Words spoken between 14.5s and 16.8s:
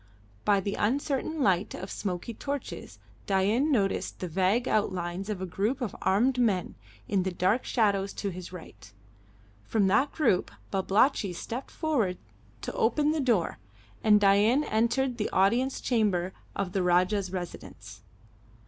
entered the audience chamber of